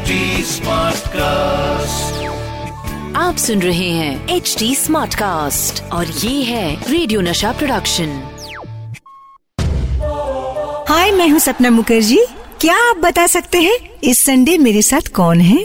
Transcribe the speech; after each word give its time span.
HD 0.00 0.16
Smartcast. 0.48 2.18
आप 3.16 3.36
सुन 3.36 3.62
रहे 3.62 3.88
हैं 3.88 4.28
एच 4.28 4.54
डी 4.58 4.74
स्मार्ट 4.74 5.14
कास्ट 5.14 5.82
और 5.92 6.06
ये 6.06 6.42
है 6.42 6.90
रेडियो 6.90 7.20
नशा 7.20 7.50
प्रोडक्शन 7.52 8.12
हाय 10.88 11.10
मैं 11.10 11.28
हूँ 11.28 11.38
सपना 11.38 11.70
मुखर्जी। 11.70 12.18
क्या 12.60 12.76
आप 12.90 12.96
बता 12.96 13.26
सकते 13.26 13.58
हैं 13.58 13.76
इस 14.04 14.18
संडे 14.18 14.56
मेरे 14.58 14.82
साथ 14.82 15.08
कौन 15.14 15.40
है? 15.40 15.64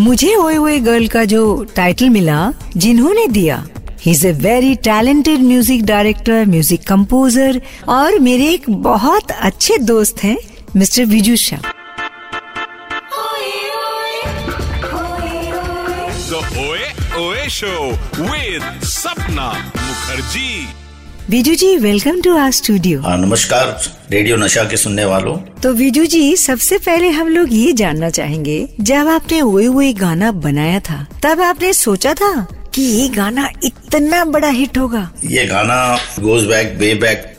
मुझे 0.00 0.34
ओए 0.34 0.56
ओए 0.56 0.78
गर्ल 0.80 1.06
का 1.08 1.24
जो 1.24 1.42
टाइटल 1.76 2.10
मिला 2.10 2.52
जिन्होंने 2.76 3.26
दिया। 3.28 3.64
He 4.00 4.10
is 4.10 4.26
a 4.26 4.32
very 4.32 4.74
talented 4.84 5.40
music 5.42 5.84
director 5.84 6.44
music 6.46 6.86
composer 6.88 7.60
और 7.88 8.18
मेरे 8.18 8.52
एक 8.54 8.70
बहुत 8.82 9.30
अच्छे 9.30 9.78
दोस्त 9.78 10.22
हैं 10.24 10.36
mister 10.76 11.04
Viju 11.04 11.36
Shah 11.36 11.74
Show 17.48 17.96
with 18.18 18.64
Sapna 18.92 19.46
Mukherjee. 19.76 20.66
Viju 21.30 21.54
ji 21.54 21.76
welcome 21.76 22.20
to 22.20 22.36
our 22.36 22.50
studio 22.50 23.00
नमस्कार 23.16 23.68
रेडियो 24.10 24.36
नशा 24.36 24.64
के 24.64 24.76
सुनने 24.76 25.04
वालों। 25.04 25.36
तो 25.62 25.72
विजू 25.72 26.04
जी 26.06 26.36
सबसे 26.36 26.78
पहले 26.78 27.08
हम 27.10 27.28
लोग 27.28 27.52
ये 27.52 27.72
जानना 27.72 28.10
चाहेंगे 28.10 28.58
जब 28.80 29.08
आपने 29.08 29.40
ओए 29.42 29.66
ओए 29.66 29.92
गाना 29.92 30.30
बनाया 30.46 30.80
था 30.80 31.06
तब 31.22 31.40
आपने 31.40 31.72
सोचा 31.72 32.14
था 32.14 32.32
कि 32.74 32.82
ये 32.82 33.08
गाना 33.08 33.48
इतना 33.64 34.24
बड़ा 34.24 34.48
हिट 34.48 34.78
होगा? 34.78 35.10
ये 35.24 35.46
गाना 35.46 35.78
goes 36.20 36.44
back 36.44 36.76
way 36.80 36.94
back 36.94 37.34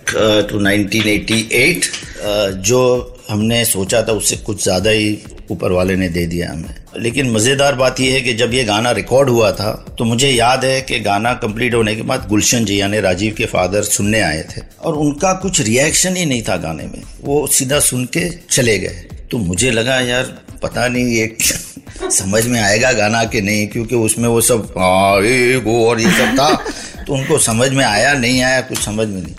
to 0.49 0.59
1988 0.59 1.89
uh, 2.27 2.51
जो 2.67 2.81
हमने 3.29 3.63
सोचा 3.65 4.01
था 4.01 4.11
उससे 4.11 4.35
कुछ 4.35 4.63
ज़्यादा 4.63 4.89
ही 4.89 5.17
ऊपर 5.51 5.71
वाले 5.71 5.95
ने 5.95 6.09
दे 6.09 6.25
दिया 6.25 6.51
हमें। 6.51 6.75
लेकिन 6.97 7.31
मज़ेदार 7.31 7.75
बात 7.75 7.99
यह 7.99 8.13
है 8.13 8.21
कि 8.21 8.33
जब 8.33 8.53
ये 8.53 8.63
गाना 8.63 8.91
रिकॉर्ड 8.91 9.29
हुआ 9.29 9.51
था 9.51 9.85
तो 9.97 10.03
मुझे 10.03 10.29
याद 10.29 10.65
है 10.65 10.81
कि 10.81 10.99
गाना 10.99 11.33
कंप्लीट 11.33 11.73
होने 11.73 11.95
के 11.95 12.01
बाद 12.01 12.27
गुलशन 12.29 12.65
जी 12.65 12.81
यानी 12.81 12.99
राजीव 12.99 13.35
के 13.37 13.45
फादर 13.45 13.83
सुनने 13.83 14.21
आए 14.21 14.41
थे। 14.41 14.61
और 14.81 14.93
उनका 14.93 15.33
कुछ 15.33 15.61
रिएक्शन 15.61 16.15
ही 16.15 16.25
नहीं 16.25 16.41
था 16.41 16.57
गाने 16.57 16.83
में। 16.83 17.01
वो 17.23 17.47
सीधा 17.47 17.79
सुन 17.79 18.05
के 18.05 18.29
चले 18.49 18.79
गए। 18.79 19.05
तो 19.31 19.37
मुझे 19.37 19.71
लगा, 19.71 19.99
यार, 19.99 20.37
पता 20.63 20.87
नहीं 20.87 21.05
ये 21.05 21.37
समझ 22.11 22.45
में 22.47 22.61
आएगा 22.61 22.91
गाना 22.91 23.23
कि 23.23 23.41
नहीं? 23.41 23.67
क्योंकि 23.67 23.95
उसमें 23.95 24.29
वो 24.29 24.41
सब 24.41 24.73
हाँ 24.77 25.21
गो 25.61 25.89
और 25.89 26.01
ये 26.01 26.11
सब 26.11 26.35
था। 26.39 26.55
तो 27.07 27.13
उनको 27.13 27.37
समझ 27.37 27.71
में 27.71 27.85
आया, 27.85 28.13
नहीं 28.13 28.41
आया, 28.41 28.61
कुछ 28.61 28.77
समझ 28.77 29.07
में 29.07 29.21
नहीं। 29.23 29.33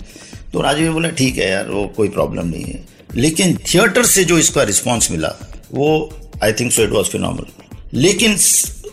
तो 0.53 0.61
राजीव 0.61 0.93
बोला, 0.93 1.09
ठीक 1.09 1.37
है 1.37 1.51
यार, 1.51 1.67
वो 1.67 1.87
कोई 1.87 2.07
प्रॉब्लम 2.07 2.47
नहीं 2.47 2.63
है। 2.63 2.83
लेकिन 3.15 3.55
थिएटर 3.55 4.03
से 4.03 4.23
जो 4.23 4.37
इसका 4.37 4.63
रिस्पांस 4.63 5.07
मिला 5.11 5.35
वो 5.73 5.87
I 6.43 6.53
think 6.53 6.71
so 6.71 6.83
it 6.83 6.89
was 6.89 7.09
phenomenal 7.09 7.99
लेकिन 7.99 8.37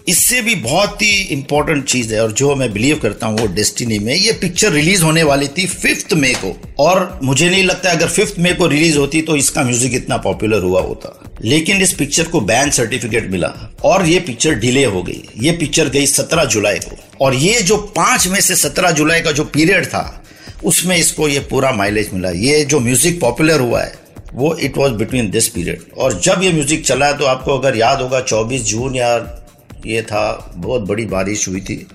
इससे 0.08 0.40
भी 0.42 0.54
बहुत 0.54 1.00
ही 1.02 1.12
इंपॉर्टेंट 1.32 1.84
चीज़ 1.84 2.12
है 2.14 2.22
और 2.22 2.32
जो 2.32 2.54
मैं 2.56 2.72
बिलीव 2.72 2.98
करता 2.98 3.26
हूँ 3.26 3.38
वो 3.38 3.46
डेस्टिनी 3.54 3.98
में, 3.98 4.14
ये 4.14 4.32
पिक्चर 4.32 4.72
रिलीज़ 4.72 5.02
होने 5.02 5.22
वाली 5.22 5.48
थी 5.48 5.66
फिफ्थ 5.66 6.12
मे 6.14 6.32
को। 6.34 6.54
और 6.78 7.18
मुझे 7.22 7.48
नहीं 7.50 7.62
लगता 7.64 7.90
अगर 7.90 8.08
फिफ्थ 8.08 8.38
मे 8.38 8.52
को 8.52 8.66
रिलीज़ 8.66 8.98
होती 8.98 9.22
तो 9.22 9.36
इसका 9.36 9.62
म्यूज़िक 9.62 9.94
इतना 9.94 10.16
पॉपुलर 10.16 10.62
हुआ 10.62 10.80
होता। 10.80 11.12
लेकिन 11.44 11.82
इस 11.82 11.92
पिक्चर 11.92 12.28
को 12.28 12.40
बैन 12.42 12.70
सर्टिफिकेट 12.70 13.30
मिला 13.30 13.52
और 13.84 14.06
ये 14.06 14.20
पिक्चर 14.20 14.54
डिले 14.54 14.84
हो 14.84 15.02
गई। 15.02 15.22
ये 15.40 15.52
पिक्चर 15.52 15.88
गई 15.88 16.06
सत्रह 16.06 16.44
जुलाई 16.44 16.78
को। 16.78 16.96
और 17.20 17.34
ये 17.34 17.60
जो 17.62 17.76
पाँच 17.96 18.26
में 18.26 18.40
से 18.40 18.56
सत्रह 18.56 18.90
जुलाई 18.90 19.20
का 19.20 19.32
जो 19.32 19.44
पीरियड 19.44 19.86
था, 19.86 20.24
उसमें 20.64 20.96
इसको 20.96 21.28
ये 21.28 21.40
पूरा 21.40 21.72
माइलेज 21.72 22.10
मिला। 22.12 22.30
ये 22.30 22.64
जो 22.64 22.80
म्यूज़िक 22.80 23.20
पॉपुलर 23.20 23.60
हुआ 23.60 23.82
है 23.82 24.05
वो 24.36 24.54
it 24.56 24.76
was 24.78 24.92
between 24.92 25.30
this 25.30 25.48
period 25.48 25.82
और 25.98 26.20
जब 26.20 26.42
ये 26.42 26.52
म्यूज़िक 26.52 26.84
चला 26.86 27.06
है 27.06 27.16
तो 27.18 27.24
आपको 27.24 27.58
अगर 27.58 27.76
याद 27.76 28.00
होगा 28.00 28.24
24 28.24 28.62
जून 28.62 28.94
यार, 28.94 29.44
ये 29.86 30.02
था, 30.02 30.52
बहुत 30.56 30.82
बड़ी 30.82 31.04
बारिश 31.06 31.48
हुई 31.48 31.60
थी। 31.60 31.86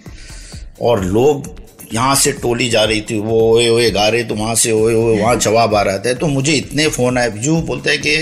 और 0.81 1.03
लोग 1.05 1.55
यहाँ 1.93 2.15
से 2.15 2.31
टोली 2.31 2.69
जा 2.69 2.83
रही 2.83 3.01
थी, 3.01 3.17
वो 3.19 3.39
ओए 3.51 3.67
ओए 3.69 3.89
गा 3.91 4.07
रहे 4.07 4.23
तो 4.23 4.35
वहाँ 4.35 4.55
से 4.55 4.71
ओए 4.71 4.93
ओए, 4.93 5.19
वहाँ 5.19 5.35
जवाब 5.37 5.75
आ 5.75 5.81
रहा 5.81 5.97
था। 5.97 6.13
तो 6.13 6.27
मुझे 6.27 6.53
इतने 6.53 6.87
फ़ोन 6.89 7.17
आए, 7.17 7.31
जू 7.31 7.55
बोलते 7.61 7.89
हैं 7.89 8.01
कि 8.01 8.15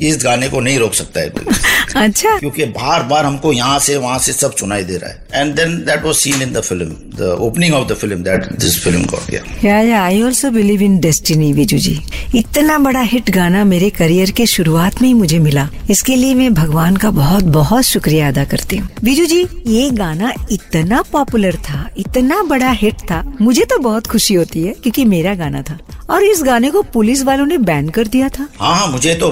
इस 0.00 0.18
गाने 0.24 0.48
को 0.48 0.60
नहीं 0.60 0.78
रोक 0.78 0.94
सकता 0.94 1.20
है 1.20 1.28
कोई। 1.28 1.54
अच्छा। 1.96 2.38
क्योंकि 2.38 2.64
बार 2.66 3.02
बार 3.02 3.24
हमको 3.24 3.52
यहाँ 3.52 3.78
से 3.78 3.96
वहाँ 3.96 4.18
से 4.18 4.32
सब 4.32 4.54
सुनाई 4.56 4.84
दे 4.84 4.96
रहा 4.96 5.10
है। 5.10 5.42
And 5.42 5.54
then 5.56 5.76
that 5.84 6.04
was 6.04 6.14
scene 6.14 6.42
in 6.42 6.52
the 6.52 6.60
film 6.60 6.96
the 7.16 7.36
opening 7.40 7.74
of 7.74 7.88
the 7.88 7.94
film 7.96 8.22
that 8.22 8.52
this 8.60 8.78
film 8.84 9.04
got 9.04 9.32
yeah 9.64 9.80
yeah 9.80 10.02
I 10.02 10.22
also 10.22 10.50
believe 10.50 10.82
in 10.82 10.98
destiny 11.00 11.52
Viju 11.52 11.78
ji 11.78 11.98
इतना 12.34 12.78
बड़ा 12.78 13.00
हिट 13.02 13.30
गाना 13.30 13.64
मेरे 13.64 13.90
करियर 13.90 14.30
के 14.30 14.46
शुरुआत 14.46 15.00
में 15.02 15.08
ही 15.08 15.14
मुझे 15.14 15.38
मिला। 15.38 15.68
इसके 15.90 16.16
लिए 16.16 16.34
मैं 16.34 16.52
भगवान 16.54 16.96
का 16.96 17.10
बहुत 17.12 17.44
बहुत 17.56 17.84
शुक्रिया 17.84 18.28
अदा 18.28 18.44
करती 18.44 18.76
हूँ। 18.76 18.88
विजू 19.04 19.26
जी 19.26 19.46
ये 19.66 19.90
गाना 19.90 20.32
इतना 20.50 21.02
पॉपुलर 21.12 21.56
था 21.68 21.88
इतना 21.98 22.42
बड़ा 22.44 22.70
हिट 22.72 23.00
था 23.10 23.22
मुझे 23.40 23.64
तो 23.64 23.78
बहुत 23.78 24.06
खुशी 24.06 24.34
होती 24.34 24.62
है 24.62 24.72
क्योंकि 24.72 25.04
मेरा 25.04 25.34
गाना 25.34 25.62
था। 25.62 25.78
और 26.10 26.24
इस 26.24 26.42
गाने 26.42 26.70
को 26.70 26.82
पुलिस 26.92 27.22
वालों 27.24 27.46
ने 27.46 27.56
बैन 27.60 27.88
कर 27.88 28.06
दिया 28.08 28.28
था। 28.28 28.46
हाँ 28.58 28.74
हाँ 28.76 28.86
मुझे 28.88 29.14
तो 29.14 29.30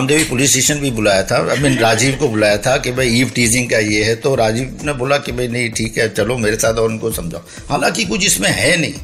गांवदेवी 0.00 0.24
पुलिस 0.24 0.50
स्टेशन 0.50 0.74
भी 0.74 0.90
बुलाया 0.90 1.22
था। 1.22 1.36
आई 1.50 1.56
मीन 1.56 1.76
राजीव 1.78 2.14
को 2.16 2.28
बुलाया 2.28 2.56
था 2.56 2.76
कि 2.76 2.92
भाई 2.92 3.08
ईव 3.18 3.30
टीजिंग 3.34 3.68
का 3.70 3.78
ये 3.78 4.04
है। 4.04 4.14
तो 4.16 4.34
राजीव 4.34 4.78
ने 4.84 4.92
बोला 4.92 5.16
कि 5.18 5.32
भाई, 5.32 5.48
नहीं, 5.48 5.70
ठीक 5.70 5.98
है, 5.98 6.08
चलो 6.08 6.36
मेरे 6.38 6.56
साथ 6.56 6.74
और 6.74 6.88
उनको 6.88 7.10
समझाओ। 7.10 7.40
हालाँकि 7.68 8.04
कुछ 8.04 8.24
इसमें 8.26 8.48
है 8.50 8.76
नहीं। 8.80 8.94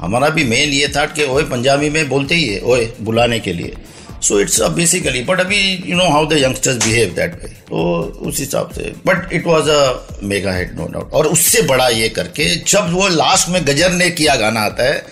हमारा 0.00 0.28
भी 0.28 0.44
मेन 0.44 0.72
ये 0.72 0.88
था 0.88 1.04
कि, 1.06 1.24
ओए, 1.24 1.42
पंजाबी 1.42 1.90
में 1.90 2.08
बोलते 2.08 2.34
ही 2.34 2.44
है, 2.44 2.60
ओए, 2.60 2.84
बुलाने 3.00 3.38
के 3.40 3.52
लिए। 3.52 3.74
So 4.22 4.40
it's 4.40 4.60
a 4.60 4.68
basically 4.68 5.22
but 5.22 5.40
अभी 5.40 5.60
you 5.86 5.96
know 5.96 6.08
how 6.08 6.26
the 6.26 6.32
youngsters 6.32 6.76
behave 6.84 7.14
that 7.16 7.32
way 7.42 7.48
तो 7.68 8.00
उस 8.22 8.38
हिसाब 8.38 8.70
से 8.70 8.92
but 9.06 9.32
it 9.32 9.46
was 9.46 9.70
a 9.70 10.18
mega 10.22 10.54
hit 10.56 10.74
no 10.74 10.86
doubt 10.92 11.12
और 11.12 11.26
उससे 11.26 11.62
बड़ा 11.62 11.88
ये 11.88 12.08
करके, 12.08 12.44
जब 12.56 12.92
वो 12.92 13.08
लास्ट 13.08 13.48
में 13.48 13.66
गजर 13.66 13.92
ने 13.92 14.10
किया 14.10 14.34
गाना 14.36 14.60
आता 14.60 14.84
है, 14.84 15.04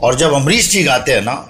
और 0.00 0.14
जब 0.14 0.34
अमरीश 0.34 0.70
जी 0.70 0.82
गाते 0.82 1.12
हैं 1.12 1.22
ना 1.22 1.46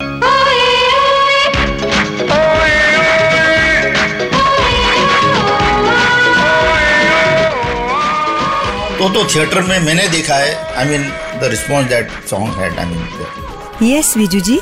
तो 8.98 9.08
तो 9.08 9.24
थिएटर 9.24 9.62
में 9.62 9.78
मैंने 9.80 10.06
देखा 10.08 10.34
है। 10.34 10.54
I 10.74 10.84
mean 10.88 11.02
the 11.40 11.48
response 11.50 11.88
that 11.88 12.10
song 12.28 12.54
had 12.58 12.78
I 12.78 12.86
mean 12.86 13.86
yes 13.86 14.16
Viju 14.16 14.38
ji 14.40 14.58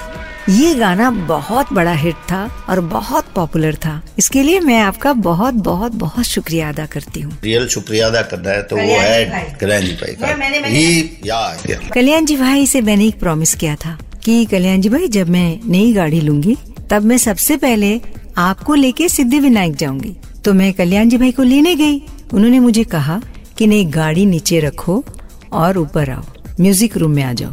ये 0.50 0.74
गाना 0.74 1.10
बहुत 1.28 1.72
बड़ा 1.72 1.92
हिट 1.94 2.14
था 2.30 2.40
और 2.70 2.80
बहुत 2.86 3.26
पॉपुलर 3.34 3.74
था। 3.84 4.00
इसके 4.18 4.42
लिए 4.42 4.60
मैं 4.60 4.80
आपका 4.80 5.12
बहुत 5.20 5.54
बहुत 5.68 5.92
बहुत 5.94 6.24
शुक्रिया 6.26 6.68
अदा 6.68 6.86
करती 6.86 7.20
हूँ। 7.20 7.32
रियल 7.44 7.66
शुक्रिया 7.68 8.06
अदा 8.06 8.22
करना 8.22 8.50
है 8.50 8.62
तो 8.62 8.76
वो 8.76 8.98
है 9.00 9.56
कल्याण 9.60 9.84
जी 9.84 9.92
भाई 9.92 10.16
का। 10.22 10.66
ही 10.66 11.20
या 11.26 11.38
कल्याण 11.94 12.24
जी 12.24 12.36
भाई 12.36 12.66
से 12.66 12.80
मैंने 12.80 13.06
एक 13.06 13.18
प्रॉमिस 13.20 13.54
किया 13.54 13.74
था 13.76 13.96
कि 14.24 14.44
कल्याण 14.46 14.80
जी 14.80 14.88
भाई 14.88 15.08
जब 15.08 15.28
मैं 15.28 15.60
नई 15.66 15.92
गाड़ी 15.92 16.20
लूँगी 16.20 16.56
तब 16.90 17.04
मैं 17.04 17.18
सबसे 17.18 17.56
पहले 17.56 18.00
आपको 18.38 18.74
लेके 18.74 19.08
सिद्धि 19.08 19.40
विनायक 19.40 19.76
जाऊँगी। 19.76 20.14
तो 20.44 20.52
मैं 20.54 20.72
कल्याण 20.74 21.08
जी 21.08 21.16
भाई 21.16 21.32
को 21.32 21.42
लेने 21.42 21.74
गई। 21.74 22.02
उन्होंने 22.32 22.60
मुझे 22.60 22.84
कहा 22.86 23.20
कि 23.58 23.66
नहीं, 23.66 23.92
गाड़ी 23.94 24.26
नीचे 24.26 24.60
रखो 24.60 25.04
और 25.52 25.78
ऊपर 25.78 26.10
आओ। 26.10 26.22
म्यूज़िक 26.60 26.96
रूम 26.96 27.10
में 27.10 27.22
आ 27.22 27.32
जाओ। 27.32 27.52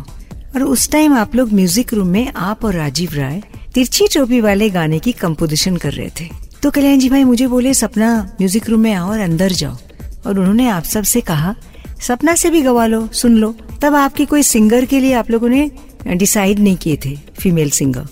और 0.56 0.64
उस 0.64 0.90
टाइम 0.92 1.14
आप 1.14 1.36
लोग 1.36 1.52
म्यूज़िक 1.54 1.94
रूम 1.94 2.08
में 2.08 2.28
आप 2.28 2.66
और 2.66 2.74
राजीव 2.74 3.14
राय 3.14 3.42
तिरछी 3.74 4.08
टोपी 4.08 4.42
वाले 4.42 4.70
गाने 4.70 5.00
की 5.00 5.12
कंपोजिशन 5.14 5.78
कर 5.78 5.94
रहे 5.94 6.10
थे। 6.20 6.30
तो 6.64 6.72
कल्याण 6.72 7.00
जी 7.00 7.10
भाई 7.10 7.24
मुझे 7.24 7.48
बोले, 7.48 7.74
सपना 7.74 8.36
म्यूज़िक 8.40 8.70
रूम 8.70 8.80
में 8.80 8.94
आओ 8.94 9.10
और 9.12 9.20
अंदर 9.20 9.52
जाओ। 9.52 9.78
और 10.26 10.40
उन्होंने 10.40 10.68
आप 10.70 10.84
सबसे 10.84 11.22
कहा, 11.22 11.56
सपना 12.02 12.36
से 12.36 12.50
भी 12.50 12.62
गवा 12.62 12.86
लो, 12.86 13.08
सुन 13.14 13.38
लो। 13.38 13.56
तब 13.82 13.96
आपकी 13.96 14.26
कोई 14.26 14.44
सिंगर 14.44 14.86
के 14.86 15.00
लिए 15.00 15.14
आप 15.14 15.32
लोगों 15.32 15.50
ने 15.50 15.70
डिसाइड 16.08 16.60
नहीं 16.60 16.76
किए 16.78 16.98
थे 17.06 17.16
फीमेल 17.40 17.70
सिंगर 17.70 18.08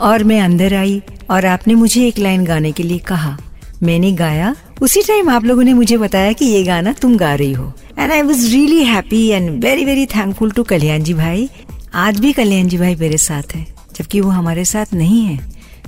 और 0.00 0.24
मैं 0.24 0.40
अंदर 0.40 0.74
आई 0.74 1.00
और 1.30 1.46
आपने 1.46 1.74
मुझे 1.74 2.06
एक 2.06 2.18
लाइन 2.18 2.44
गाने 2.44 2.72
के 2.72 2.82
लिए 2.82 2.98
कहा, 2.98 3.36
मैंने 3.82 4.12
गाया 4.12 4.54
उसी 4.82 5.00
टाइम 5.02 5.28
आप 5.30 5.44
लोगों 5.44 5.62
ने 5.62 5.72
मुझे 5.74 5.96
बताया 5.98 6.32
कि 6.32 6.44
ये 6.44 6.62
गाना 6.64 6.92
तुम 6.92 7.16
गा 7.16 7.34
रही 7.34 7.52
हो। 7.52 7.72
And 7.98 8.12
I 8.12 8.22
was 8.22 8.46
really 8.50 8.82
happy 8.84 9.26
and 9.26 9.64
very 9.64 9.84
very 9.84 10.06
thankful 10.06 10.50
to 10.50 10.62
Kalyan 10.62 11.02
ji 11.02 11.14
भाई। 11.14 11.48
आज 11.94 12.20
भी 12.20 12.32
कल्याण 12.32 12.68
जी 12.68 12.78
भाई 12.78 12.94
मेरे 12.94 13.18
साथ 13.18 13.54
है, 13.54 13.66
जबकि 13.96 14.20
वो 14.20 14.30
हमारे 14.30 14.64
साथ 14.64 14.94
नहीं 14.94 15.24
है। 15.24 15.38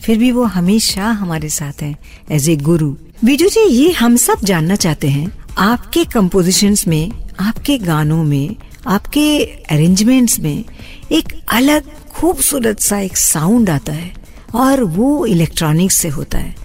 फिर 0.03 0.19
भी 0.19 0.31
वो 0.33 0.45
हमेशा 0.45 1.11
हमारे 1.13 1.49
साथ 1.49 1.83
है 1.83 1.95
एज 2.31 2.49
ए 2.49 2.57
गुरु 2.59 2.95
बीजू 3.25 3.49
जी, 3.49 3.61
ये 3.61 3.91
हम 3.93 4.17
सब 4.17 4.45
जानना 4.45 4.77
चाहते 4.77 5.09
हैं, 5.09 5.33
आपके 5.59 6.05
कंपोजिशंस 6.05 6.87
में, 6.89 7.11
आपके 7.41 7.79
गानों 7.79 8.23
में, 8.25 8.57
आपके 8.87 9.45
अरेंजमेंट्स 9.71 10.41
में 10.41 10.65
एक 11.13 11.33
अलग 11.49 11.91
खूबसूरत 12.11 12.81
सा 12.81 12.99
एक 13.01 13.17
साउंड 13.17 13.71
आता 13.71 13.93
है, 13.93 14.13
और 14.55 14.83
वो 14.83 15.25
इलेक्ट्रॉनिक्स 15.27 15.97
से 15.97 16.09
होता 16.09 16.39
है। 16.39 16.62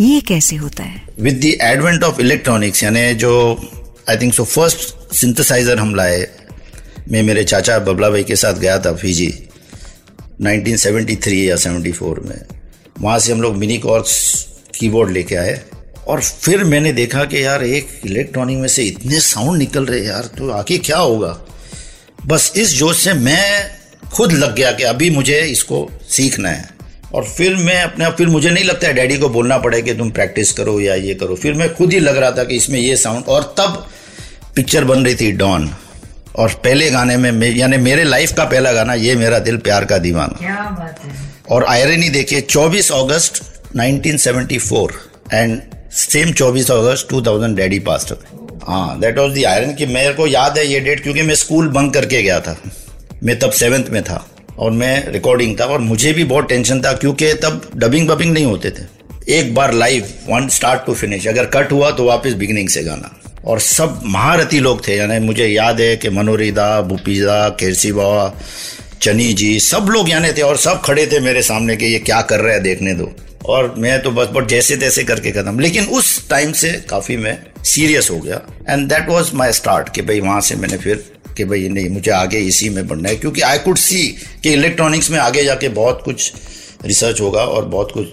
ये 0.00 0.20
कैसे 0.20 0.56
होता 0.56 0.82
है? 0.82 1.02
With 1.20 1.40
the 1.40 1.44
advent 1.44 2.04
of 2.04 2.20
electronics 2.20 2.82
यानी 2.82 3.14
जो 3.14 3.58
I 4.10 4.16
think 4.16 4.34
so 4.34 4.44
first 4.44 5.14
synthesizer 5.14 5.78
हम 5.78 5.94
लाए। 5.94 6.28
मैं 7.08 7.22
मेरे 7.22 7.44
चाचा 7.44 7.78
बबला 7.78 8.10
भाई 8.10 8.24
के 8.24 8.36
साथ 8.36 8.54
गया 8.54 8.78
था 8.78 8.92
फीजी 8.92 9.34
1973 10.42 11.32
या 11.32 11.56
74 11.56 12.18
में। 12.26 12.40
वहाँ 13.00 13.18
से 13.18 13.32
हम 13.32 13.42
लोग 13.42 13.56
मिनी 13.56 13.78
कॉर्क्स 13.78 14.46
कीबोर्ड 14.78 15.10
लेके 15.10 15.34
आए। 15.34 15.60
और 16.06 16.22
फिर 16.22 16.64
मैंने 16.64 16.92
देखा 16.92 17.24
कि 17.24 17.44
यार, 17.44 17.64
एक 17.64 17.88
इलेक्ट्रॉनिक 18.06 18.58
में 18.58 18.68
से 18.68 18.84
इतने 18.84 19.20
साउंड 19.20 19.58
निकल 19.58 19.86
रहे 19.86 20.06
यार 20.06 20.22
तो 20.22 20.50
आगे 20.50 20.78
क्या 20.78 20.98
होगा? 20.98 21.46
बस 22.26 22.52
इस 22.56 22.68
जोश 22.68 23.04
से 23.04 23.12
मैं 23.12 23.70
खुद 24.10 24.32
लग 24.32 24.56
गया 24.56 24.72
कि 24.72 24.82
अभी 24.82 25.10
मुझे 25.10 25.40
इसको 25.40 25.90
सीखना 26.08 26.48
है। 26.48 26.79
और 27.14 27.24
फिर 27.24 27.56
मैं 27.56 27.82
अपने 27.82 28.10
फिर 28.10 28.28
मुझे 28.28 28.50
नहीं 28.50 28.64
लगता 28.64 28.86
है 28.86 28.92
डैडी 28.92 29.16
को 29.18 29.28
बोलना 29.28 29.58
पड़े 29.58 29.82
कि 29.82 29.94
तुम 29.94 30.10
प्रैक्टिस 30.10 30.52
करो 30.52 30.80
या 30.80 30.94
ये 30.94 31.14
करो। 31.14 31.34
फिर 31.34 31.54
मैं 31.54 31.74
खुद 31.74 31.92
ही 31.92 32.00
लग 32.00 32.16
रहा 32.16 32.30
था 32.30 32.44
कि 32.44 32.56
इसमें 32.56 32.78
ये 32.80 32.96
साउंड 32.96 33.24
और 33.28 33.54
तब 33.58 33.86
पिक्चर 34.56 34.84
बन 34.84 35.04
रही 35.04 35.14
थी 35.14 35.32
डॉन 35.32 35.70
और 36.36 36.48
पहले 36.64 36.90
गाने 36.90 37.16
में 37.16 37.56
यानी 37.56 37.76
मेरे 37.76 38.04
लाइफ 38.04 38.32
का 38.32 38.44
पहला 38.44 38.72
गाना 38.72 38.94
ये 38.94 39.14
मेरा 39.14 39.38
दिल 39.38 39.56
प्यार 39.56 39.84
का 39.84 39.98
दीवाना। 39.98 40.36
क्या 40.38 40.76
बात 40.78 41.04
है। 41.04 41.12
और 41.50 41.64
आयरन 41.64 42.02
ही 42.02 42.08
देखिए 42.08 42.40
24 42.40 42.90
अगस्त 42.92 43.42
1974 43.76 44.90
एंड 45.32 45.62
सेम 45.92 46.32
24 46.32 46.70
अगस्त 46.70 47.08
2000 47.12 47.56
डैडी 47.56 47.78
पास्ट 47.78 48.12
हाँ 48.68 49.00
दैट 49.00 49.18
वाज 49.18 49.38
द 49.38 49.44
आयरन 49.44 49.74
कि 49.74 49.86
मेरे 49.86 50.12
को 50.14 50.26
याद 50.26 50.58
है 50.58 50.66
ये 50.66 50.80
डेट 50.80 51.02
क्योंकि 51.02 51.22
मैं 51.22 51.34
स्कूल 51.34 51.68
बंक 51.68 51.94
करके 51.94 52.22
गया 52.22 52.40
था। 52.40 52.56
मैं 53.22 53.38
तब 53.38 53.50
सेवेंथ 53.50 53.84
में 53.84 54.02
था। 54.04 54.26
और 54.60 54.70
मैं 54.70 55.08
रिकॉर्डिंग 55.08 55.58
था 55.60 55.64
और 55.64 55.80
मुझे 55.80 56.12
भी 56.12 56.24
बहुत 56.24 56.48
टेंशन 56.48 56.80
था 56.80 56.92
क्योंकि 56.92 57.32
तब 57.34 57.70
डबिंग 57.76 58.08
बबिंग 58.08 58.32
नहीं 58.32 58.44
होते 58.44 58.70
थे। 58.70 58.82
एक 59.28 59.54
बार 59.54 59.72
live 59.74 60.08
one 60.28 60.48
start 60.48 60.84
to 60.86 60.94
finish 60.94 61.26
अगर 61.26 61.44
कट 61.44 61.72
हुआ 61.72 61.90
तो 61.90 62.04
वापस 62.04 62.32
बिगिनिंग 62.32 62.68
से 62.68 62.82
गाना। 62.82 63.16
और 63.44 63.60
सब 63.60 64.00
महारथी 64.04 64.58
लोग 64.58 64.86
थे, 64.88 64.96
यानी 64.96 65.18
मुझे 65.18 65.46
याद 65.46 65.80
है 65.80 65.96
कि 65.96 66.10
मनोरीदा, 66.10 66.80
भूपीजा, 66.80 67.48
केरसी 67.48 67.92
बाबा 67.92 68.34
चनी 69.02 69.32
जी, 69.32 69.60
सब 69.60 69.86
लोग 69.90 70.10
यानी 70.10 70.32
थे 70.32 70.42
और 70.42 70.56
सब 70.56 70.80
खड़े 70.82 71.06
थे 71.06 71.20
मेरे 71.20 71.42
सामने 71.42 71.76
कि 71.76 71.86
ये 71.86 71.98
क्या 71.98 72.20
कर 72.22 72.40
रहे 72.40 72.54
हैं 72.54 72.62
देखने 72.62 72.94
दो। 72.94 73.10
और 73.46 73.74
मैं 73.78 74.02
तो 74.02 74.10
बस 74.10 74.28
बस 74.28 74.46
जैसे 74.46 74.76
तैसे 74.76 75.04
करके 75.04 75.30
खत्म। 75.30 75.60
लेकिन 75.60 75.84
उस 75.84 76.28
टाइम 76.28 76.52
से 76.52 76.70
काफ़ी 76.90 77.16
मैं 77.16 77.38
सीरियस 77.64 78.10
हो 78.10 78.18
गया। 78.20 78.40
And 78.68 78.88
that 78.88 79.08
was 79.08 79.30
my 79.34 79.52
start 79.52 79.88
कि 79.88 80.02
भाई 80.02 80.20
वहाँ 80.20 80.40
से 80.40 80.56
मैंने 80.56 80.76
फिर 80.76 81.04
कि 81.40 81.44
भाई 81.44 81.68
नहीं, 81.68 81.88
मुझे 81.90 82.10
आगे 82.10 82.38
इसी 82.38 82.68
में 82.68 82.86
बढ़ना 82.88 83.08
है। 83.08 83.16
क्योंकि 83.16 83.40
आई 83.40 83.58
कुड 83.58 83.76
सी 83.78 84.06
कि 84.42 84.52
इलेक्ट्रॉनिक्स 84.52 85.10
में 85.10 85.18
आगे 85.18 85.44
जाके 85.44 85.68
बहुत 85.68 86.02
कुछ 86.04 86.32
रिसर्च 86.84 87.20
होगा 87.20 87.42
और 87.44 87.64
बहुत 87.64 87.90
कुछ 87.92 88.06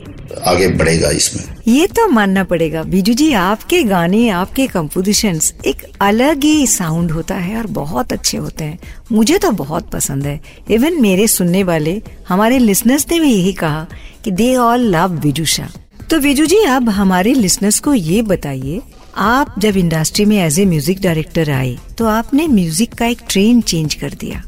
आगे 0.44 0.68
बढ़ेगा 0.68 1.10
इसमें। 1.10 1.44
ये 1.68 1.88
तो 1.88 2.08
मानना 2.08 2.44
पड़ेगा। 2.44 2.84
बीजू 2.84 3.14
जी, 3.14 3.32
आपके 3.34 3.82
गाने, 3.84 4.30
आपके 4.30 4.68
कम्पोजिशन 4.68 5.40
एक 5.66 5.84
अलग 6.02 6.44
ही 6.44 6.68
साउंड 6.68 7.12
होता 7.12 7.36
है 7.36 7.58
और 7.58 7.68
बहुत 7.68 8.14
अच्छे 8.14 8.38
होते 8.38 8.64
हैं। 8.64 8.80
मुझे 9.12 9.38
तो 9.38 9.52
बहुत 9.52 9.90
पसंद 9.92 10.26
है। 10.26 10.40
इवन 10.70 11.02
मेरे 11.02 11.28
सुनने 11.28 11.64
वाले, 11.64 12.02
हमारे 12.28 12.60
लिसनर्स 12.60 13.06
ने 13.12 13.20
भी 13.20 13.34
यही 13.34 13.54
कहा 13.54 13.86
कि 14.24 14.32
they 14.32 14.56
all 14.56 14.80
love 14.96 15.18
Biju 15.20 15.46
Shah 15.46 15.80
तो 16.10 16.20
बीजू 16.20 16.46
जी, 16.46 16.64
अब 16.64 16.90
हमारे 16.90 17.34
लिसनर्स 17.34 17.80
को 17.80 17.94
ये 17.94 18.22
बताइए 18.22 18.82
आप 19.18 19.54
जब 19.60 19.78
इंडस्ट्री 19.78 20.24
में 20.26 20.36
एज 20.38 20.60
ए 20.60 20.64
म्यूज़िक 20.66 21.00
डायरेक्टर 21.02 21.50
आए 21.52 21.78
तो 21.98 22.06
आपने 22.06 22.46
म्यूज़िक 22.48 22.94
का 22.94 23.06
एक 23.06 23.22
ट्रेन 23.30 23.62
चेंज 23.62 23.94
कर 23.94 24.14
दिया। 24.14 24.42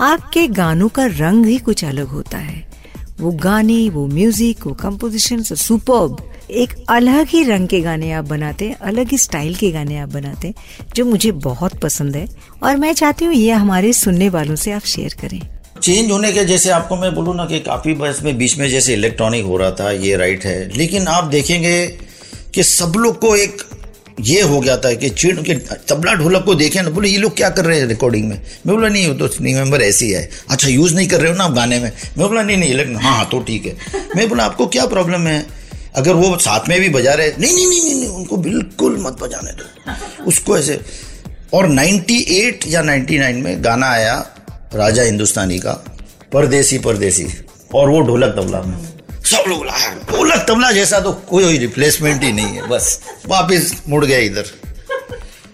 आपके 0.00 0.46
गानों 0.48 0.88
का 0.88 1.06
रंग 1.08 1.46
ही 1.46 1.56
कुछ 1.58 1.84
अलग 1.84 2.08
होता 2.08 2.38
है। 2.38 2.64
वो 3.20 3.30
गाने, 3.32 3.88
वो 3.88 4.06
म्यूज़िक 4.08 4.66
वो 4.66 4.72
कंपोजिशन 4.74 5.42
सुपर 5.42 6.52
एक 6.52 6.74
अलग 6.90 7.26
ही 7.28 7.42
रंग 7.44 7.68
के 7.68 7.80
गाने 7.80 8.12
आप 8.12 8.24
बनाते 8.24 8.68
हैं, 8.68 8.76
अलग 8.76 9.10
ही 9.10 9.18
स्टाइल 9.18 9.54
के 9.54 9.70
गाने 9.70 9.98
आप 9.98 10.08
बनाते 10.08 10.48
हैं, 10.48 10.54
जो 10.94 11.04
मुझे 11.04 11.32
बहुत 11.40 11.80
पसंद 11.80 12.16
है। 12.16 12.26
और 12.62 12.76
मैं 12.76 12.92
चाहती 12.92 13.24
हूँ 13.24 13.34
ये 13.34 13.50
हमारे 13.52 13.92
सुनने 13.94 14.28
वालों 14.28 14.56
से 14.56 14.72
आप 14.72 14.84
शेयर 14.86 15.16
करें। 15.20 15.40
चेंज 15.80 16.10
होने 16.10 16.32
के 16.32 16.44
जैसे 16.44 16.70
आपको 16.72 16.96
मैं 16.96 17.14
बोलूँ 17.14 17.36
ना 17.36 17.46
कि 17.46 17.60
काफ़ी 17.62 17.94
बस 17.96 18.20
में 18.24 18.36
बीच 18.38 18.58
में 18.58 18.68
जैसे 18.70 18.94
इलेक्ट्रॉनिक 18.94 19.44
हो 19.44 19.56
रहा 19.56 19.70
था, 19.70 19.90
ये 19.90 20.16
राइट 20.16 20.44
है। 20.44 20.70
लेकिन 20.76 21.06
आप 21.08 21.24
देखेंगे 21.30 21.86
कि 22.54 22.62
सब 22.62 22.92
लोग 22.96 23.18
को 23.18 23.36
एक 23.36 23.62
ये 24.22 24.40
हो 24.40 24.58
गया 24.60 24.76
था 24.76 24.92
कि 24.94 25.08
चिड़ 25.10 25.40
के 25.40 25.54
तबला 25.88 26.14
ढोलक 26.14 26.44
को 26.44 26.54
देखे 26.54 26.80
ना 26.82 26.90
बोले 26.90 27.08
ये 27.08 27.18
लोग 27.18 27.36
क्या 27.36 27.48
कर 27.50 27.64
रहे 27.64 27.78
हैं 27.80 27.86
रिकॉर्डिंग 27.86 28.28
में? 28.28 28.36
मैं 28.66 28.74
बोला 28.76 28.88
नहीं 28.88 29.14
तो 29.18 29.28
नहीं 29.40 29.54
मेंबर 29.54 29.82
ऐसी 29.82 30.10
है 30.10 30.28
अच्छा 30.50 30.68
यूज़ 30.68 30.94
नहीं 30.94 31.08
कर 31.08 31.20
रहे 31.20 31.30
हो 31.30 31.36
ना 31.36 31.44
आप 31.44 31.52
गाने 31.52 31.78
में? 31.80 31.90
मैं 32.18 32.28
बोला 32.28 32.42
नहीं 32.42 32.56
नहीं 32.56 32.74
लेकिन 32.74 32.96
हाँ 32.96 33.14
हाँ 33.16 33.28
तो 33.32 33.40
ठीक 33.40 33.66
है। 33.66 33.76
मैं 34.16 34.28
बोला 34.28 34.44
आपको 34.44 34.66
क्या 34.66 34.86
प्रॉब्लम 34.86 35.26
है? 35.26 35.46
अगर 35.96 36.14
वो 36.14 36.36
साथ 36.38 36.68
में 36.68 36.80
भी 36.80 36.88
बजा 36.88 37.14
रहे 37.14 37.32
नहीं 37.40 37.54
नहीं 37.54 37.66
नहीं 37.66 37.82
नहीं, 37.84 37.94
नहीं 37.94 38.08
उनको 38.08 38.36
बिल्कुल 38.36 38.96
मत 39.00 39.18
बजाने 39.22 39.52
दो। 39.52 40.24
उसको 40.24 40.58
ऐसे 40.58 40.80
और 41.54 41.68
98 41.68 42.66
या 42.68 42.82
99 42.82 43.42
में 43.44 43.64
गाना 43.64 43.86
आया 43.86 44.14
राजा 44.74 45.02
हिंदुस्तानी 45.02 45.58
का 45.58 45.72
परदेसी 46.32 46.78
परदेसी 46.78 47.26
और 47.74 47.90
वो 47.90 48.00
ढोलक 48.00 48.34
तबला 48.36 48.62
में। 48.62 48.78
सब 49.24 49.44
लोग 49.48 49.66
तबला 50.42 50.70
जैसा 50.72 51.00
तो 51.00 51.12
कोई 51.12 51.58
रिप्लेसमेंट 51.58 52.22
ही 52.22 52.32
नहीं 52.32 52.46
है, 52.46 52.68
बस। 52.68 53.00
वापिस 53.26 53.72
मुड़ 53.88 54.04
गया 54.04 54.18
इधर। 54.18 54.44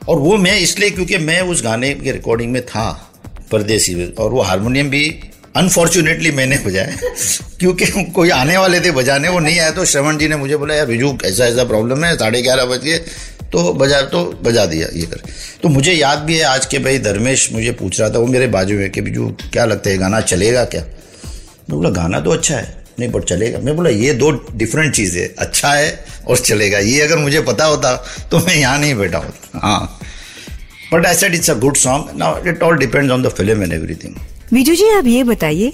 और 0.08 0.19
वो 0.19 0.37
मैं 0.37 0.58
इसलिए 0.58 0.90
क्योंकि 0.90 1.19
मैं 1.19 1.40
उस 1.43 1.62
गाने 1.64 1.93
के 1.94 2.12
रिकॉर्डिंग 2.12 2.52
में 2.52 2.64
था, 2.67 2.90
परदेसी 3.52 3.94
में, 3.94 4.12
और 4.14 4.31
वो 4.31 4.43
हारमोनियम 4.43 4.90
भी 4.90 5.08
अनफॉर्चुनेटली 5.56 6.31
मैंने 6.31 6.58
बजाया। 6.58 6.96
क्योंकि 7.61 7.87
कोई 8.05 8.31
आने 8.31 8.56
वाले 8.56 8.81
थे, 8.81 8.90
बजाने, 8.90 9.29
वो 9.29 9.38
नहीं 9.38 9.58
आया 9.58 9.70
तो 9.70 9.85
श्रवण 9.85 10.19
जी 10.19 10.29
ने 10.29 10.37
मुझे 10.37 10.56
बोला, 10.56 10.75
यार 10.75 10.87
बिजू 10.87 11.17
ऐसा 11.25 11.46
ऐसा 11.46 11.64
प्रॉब्लम 11.64 12.05
है, 12.05 12.17
साढ़े 12.17 12.43
ग्यारह 12.43 12.64
बज 12.64 12.85
गए 12.85 12.99
तो 13.52 13.73
बजा 13.73 14.00
तो 14.02 14.25
बजा 14.43 14.64
दिया 14.67 14.88
ये 14.94 15.02
कर। 15.02 15.20
तो 15.62 15.69
मुझे 15.69 15.93
याद 15.93 16.19
भी 16.19 16.37
है 16.37 16.44
आज 16.44 16.67
के 16.67 16.79
भाई 16.79 16.99
धर्मेश 16.99 17.49
मुझे 17.52 17.70
पूछ 17.73 18.00
रहा 18.00 18.11
था, 18.11 18.19
वो 18.19 18.26
मेरे 18.26 18.46
बाजू 18.46 18.75
में 18.75 18.90
कि 18.90 19.00
बिजू 19.00 19.29
क्या 19.52 19.64
लगता 19.64 19.90
है 19.90 19.99
गाना 19.99 20.20
चलेगा 20.20 20.64
क्या? 20.64 20.81
मैं 20.81 21.79
बोला, 21.79 21.90
गाना 21.90 22.20
तो 22.20 22.31
अच्छा 22.31 22.56
है। 22.56 22.77
नहीं 22.98 23.10
बट 23.10 23.24
चलेगा। 23.24 23.58
मैं 23.58 23.76
बोला 23.76 23.90
ये 23.90 24.12
दो 24.14 24.30
डिफरेंट 24.54 24.94
चीज़ 24.94 25.18
है 25.18 25.26
अच्छा 25.38 25.72
है 25.72 26.04
और 26.26 26.38
चलेगा। 26.38 26.78
ये 26.78 27.00
अगर 27.00 27.18
मुझे 27.18 27.40
पता 27.42 27.64
होता 27.64 27.94
तो 28.30 28.38
मैं 28.38 28.56
यहाँ 28.56 28.78
नहीं 28.78 28.94
बैठा 28.94 29.18
होता। 29.18 29.58
हाँ। 29.58 29.98
But 30.92 31.06
I 31.06 31.14
said 31.14 31.34
it's 31.34 31.50
a 31.50 31.54
good 31.58 31.76
song 31.76 32.18
now 32.18 32.44
it 32.48 32.62
all 32.62 32.76
depends 32.78 33.12
on 33.12 33.22
the 33.22 33.28
film 33.30 33.62
and 33.62 33.72
everything 33.72 34.16
Viju 34.52 34.74
ji 34.74 34.88
आप 34.90 35.06
ये 35.06 35.24
बताइए 35.24 35.72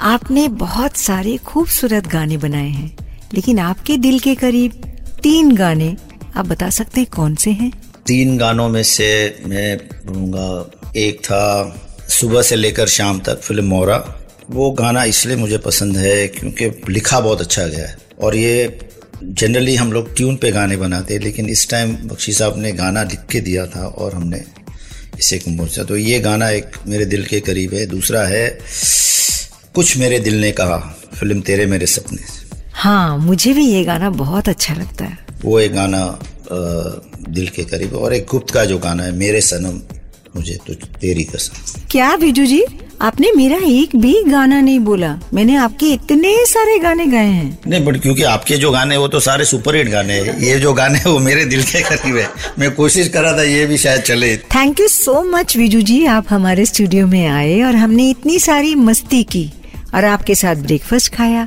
आपने 0.00 0.46
बहुत 0.60 0.96
सारे 0.96 1.36
खूबसूरत 1.46 2.06
गाने 2.08 2.36
बनाए 2.36 2.68
हैं 2.68 2.96
लेकिन 3.34 3.58
आपके 3.58 3.96
दिल 3.98 4.18
के 4.18 4.34
करीब 4.34 4.82
तीन 5.22 5.54
गाने 5.56 5.94
आप 6.36 6.46
बता 6.46 6.70
सकते 6.70 7.00
हैं 7.00 7.08
कौन 7.10 7.34
से 7.34 7.50
हैं? 7.50 7.72
तीन 8.06 8.36
गानों 8.38 8.68
में 8.68 8.82
से 8.82 9.08
मैं 9.46 9.76
बोलूँगा 9.78 10.92
एक 10.96 11.20
था 11.20 11.42
सुबह 12.08 12.42
से 12.42 12.56
लेकर 12.56 12.86
शाम 12.88 13.18
तक 13.20 13.40
फ़िल्म 13.40 13.64
मोरा। 13.64 13.96
वो 14.50 14.70
गाना 14.70 15.04
इसलिए 15.04 15.36
मुझे 15.36 15.58
पसंद 15.58 15.96
है 15.96 16.26
क्योंकि 16.28 16.70
लिखा 16.92 17.20
बहुत 17.20 17.40
अच्छा 17.40 17.66
गया 17.66 17.86
है। 17.86 17.96
और 18.22 18.36
ये 18.36 18.78
जनरली 19.22 19.74
हम 19.76 19.92
लोग 19.92 20.14
ट्यून 20.16 20.36
पे 20.36 20.50
गाने 20.52 20.76
बनाते 20.76 21.14
हैं 21.14 21.20
लेकिन 21.20 21.48
इस 21.48 21.68
टाइम 21.70 21.94
बख्शी 22.08 22.32
साहब 22.32 22.58
ने 22.58 22.72
गाना 22.72 23.02
लिख 23.02 23.26
के 23.30 23.40
दिया 23.40 23.66
था 23.66 23.86
और 23.86 24.14
हमने 24.14 24.42
इसे 25.18 25.38
कंपोज 25.38 25.74
किया 25.74 25.84
तो 25.84 25.96
ये 25.96 26.18
गाना 26.20 26.48
एक 26.50 26.76
मेरे 26.86 27.04
दिल 27.06 27.24
के 27.24 27.40
करीब 27.40 27.74
है। 27.74 27.86
दूसरा 27.86 28.22
है 28.22 28.48
कुछ 29.74 29.96
मेरे 29.96 30.18
दिल 30.20 30.40
ने 30.40 30.52
कहा 30.52 30.78
फ़िल्म 31.14 31.40
तेरे 31.40 31.66
मेरे 31.66 31.86
सपने 31.86 32.22
हाँ 32.74 33.18
मुझे 33.18 33.52
भी 33.52 33.66
ये 33.66 33.84
गाना 33.84 34.10
बहुत 34.10 34.48
अच्छा 34.48 34.74
लगता 34.74 35.04
है। 35.04 35.18
वो 35.44 35.58
एक 35.60 35.72
गाना 35.74 35.98
आ, 35.98 36.58
दिल 37.28 37.48
के 37.48 37.64
करीब 37.64 37.94
और 37.94 38.14
एक 38.14 38.26
गुप्त 38.30 38.52
का 38.54 38.64
जो 38.64 38.78
गाना 38.78 39.02
है 39.02 39.12
मेरे 39.12 39.40
सनम 39.40 39.80
मुझे 40.36 40.58
तो 40.66 40.74
तेरी 40.74 41.24
कसम। 41.24 41.80
क्या 41.90 42.16
बीजू 42.16 42.46
जी? 42.46 42.64
आपने 43.02 43.30
मेरा 43.32 43.56
एक 43.62 43.94
भी 43.96 44.12
गाना 44.24 44.60
नहीं 44.60 44.78
बोला। 44.80 45.08
मैंने 45.34 45.56
आपके 45.56 45.86
इतने 45.92 46.34
सारे 46.46 46.78
गाने 46.78 47.06
गाए 47.06 47.26
हैं। 47.26 47.58
नहीं 47.66 47.84
बट 47.84 48.00
क्योंकि 48.02 48.22
आपके 48.24 48.56
जो 48.56 48.70
गाने 48.70 48.96
वो 48.96 49.08
तो 49.08 49.20
सारे 49.20 49.44
सुपर 49.44 49.76
हिट 49.76 49.88
गाने 49.88 50.14
हैं। 50.14 50.38
ये 50.40 50.58
जो 50.60 50.72
गाने 50.74 50.98
वो 51.06 51.18
मेरे 51.18 51.44
दिल 51.44 51.62
के 51.62 51.80
करीब 51.80 52.16
है। 52.16 52.28
मैं 52.58 52.70
कोशिश 52.74 53.08
कर 53.08 53.22
रहा 53.22 53.36
था 53.38 53.42
ये 53.42 53.66
भी 53.66 53.78
शायद 53.78 54.02
चले। 54.02 54.36
Thank 54.54 54.80
you 54.80 54.88
so 54.88 55.22
much 55.30 55.56
Viju 55.56 55.80
ji. 55.82 56.04
आप 56.06 56.26
हमारे 56.30 56.66
स्टूडियो 56.66 57.06
में 57.06 57.26
आए 57.26 57.60
और 57.62 57.76
हमने 57.76 58.08
इतनी 58.10 58.38
सारी 58.38 58.74
मस्ती 58.74 59.22
की 59.26 59.50
और 59.94 60.04
आपके 60.04 60.34
साथ 60.34 60.56
ब्रेकफास्ट 60.64 61.14
खाया। 61.14 61.46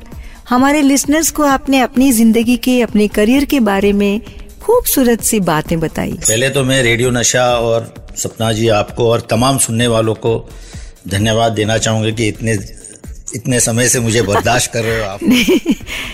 हमारे 0.50 0.82
लिसनर्स 0.82 1.32
को 1.32 1.44
आपने 1.46 1.80
अपनी 1.80 2.12
ज़िंदगी 2.12 2.58
के 2.60 2.82
अपने 2.82 3.08
करियर 3.10 3.46
के 3.46 3.60
बारे 3.62 3.94
में 3.94 4.22
खूबसूरत 4.62 5.22
सी 5.22 5.40
बातें 5.42 5.80
बताई। 5.80 6.14
पहले 6.14 6.50
तो 6.50 6.64
मैं 6.64 6.82
रेडियो 6.84 7.10
नशा 7.12 7.46
और 7.58 7.94
सपना 8.18 8.52
जी 8.54 8.68
आपको 8.76 9.10
और 9.12 9.28
तमाम 9.30 9.58
सुनने 9.58 9.88
वालों 9.88 10.16
को 10.16 10.38
धन्यवाद 11.10 11.52
देना 11.52 11.78
चाहूँगे 11.78 12.12
कि 12.12 12.28
इतने 12.28 12.58
इतने 13.36 13.60
समय 13.60 13.90
से 13.90 14.00
मुझे 14.00 14.22
बर्दाश्त 14.22 14.72
कर 14.72 14.84
रहे 14.84 15.00
हो 15.00 15.06
आप। 15.06 15.20
नहीं 15.24 15.62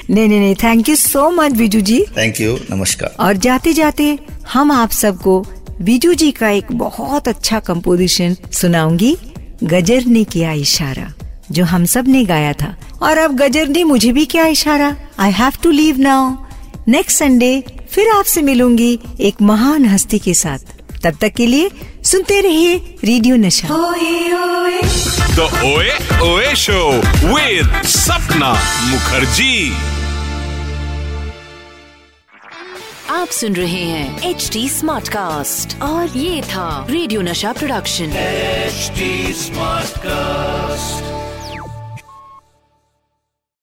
नहीं 0.10 0.28
नहीं 0.28 0.56
thank 0.56 0.90
you 0.90 0.96
so 0.96 1.30
much 1.30 1.52
Biju 1.52 1.82
ji 1.82 2.02
thank 2.18 2.42
you 2.42 2.60
नमस्कार। 2.72 3.16
और 3.20 3.38
जाते 3.38 3.74
जाते 3.74 4.20
हम 4.54 4.72
आप 4.72 4.92
सबको 4.92 5.46
बीजू 5.82 6.14
जी 6.14 6.32
का 6.32 6.50
एक 6.50 6.72
बहुत 6.72 7.28
अच्छा 7.28 7.60
कंपोजिशन 7.60 8.36
सुनाऊँगी 8.52 9.18
गजर 9.64 10.06
ने 10.06 10.24
किया 10.24 10.52
इशारा 10.52 11.14
जो 11.52 11.66
हम 11.66 11.86
सबने 11.86 12.24
गाया 12.26 12.54
था। 12.54 12.76
और 13.02 13.18
अब 13.18 13.36
गजर 13.36 13.68
ने 13.68 13.84
मुझे 13.84 14.12
भी 14.12 14.26
किया 14.26 14.46
इशारा। 14.48 14.96
I 15.20 15.32
have 15.32 15.52
to 15.64 15.72
leave 15.72 15.98
now 15.98 16.36
next 16.88 17.18
Sunday 17.20 17.64
फिर 17.92 18.10
आपसे 18.10 18.42
मिलूँगी 18.42 19.00
एक 19.20 19.42
महान 19.42 19.86
हस्ती 19.86 20.20
के 20.20 20.34
साथ। 20.34 20.60
तब 21.04 21.18
तक 21.22 21.34
के 21.34 21.46
लिए 21.48 21.70
सुनते 22.04 22.42
रहिए 22.42 22.76
रेडियो 23.04 23.36
नशा। 23.36 23.68
द 25.38 25.46
ओए 25.66 25.90
ओए 26.24 26.54
शो 26.56 26.82
विद 27.26 27.82
सपना 27.86 28.52
मुखर्जी 28.90 29.72
आप 33.12 33.28
सुन 33.32 33.56
रहे 33.56 33.82
हैं 33.84 34.30
एच 34.30 34.50
डी 34.54 34.68
स्मार्ट 34.70 35.08
कास्ट 35.08 35.82
और 35.84 36.18
ये 36.18 36.42
था 36.44 36.70
रेडियो 36.90 37.22
नशा 37.22 37.54
प्रोडक्शन 37.54 38.16
एच 38.16 38.92
स्मार्ट 39.38 40.00
Smartcast. 40.00 41.15